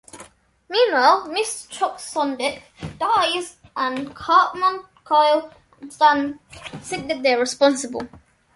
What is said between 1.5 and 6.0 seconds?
Choksondik dies and Cartman, Kyle and